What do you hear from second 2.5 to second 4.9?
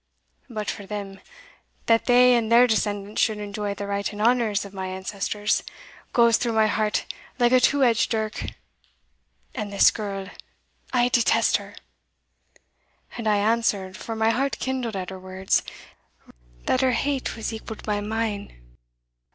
their descendants should enjoy the right and honours of my